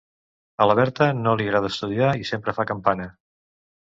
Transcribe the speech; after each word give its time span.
A 0.63 0.65
la 0.69 0.75
Berta 0.79 1.09
no 1.17 1.33
li 1.41 1.45
agrada 1.49 1.69
estudiar 1.73 2.09
i 2.23 2.27
sempre 2.31 2.57
fa 2.61 2.65
campana: 2.71 3.09